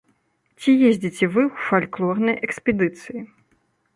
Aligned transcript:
Ці 0.61 0.71
ездзіце 0.91 1.25
вы 1.35 1.41
ў 1.49 1.67
фальклорныя 1.67 2.37
экспедыцыі? 2.47 3.21